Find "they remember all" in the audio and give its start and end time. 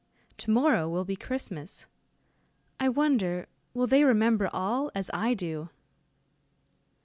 3.85-4.89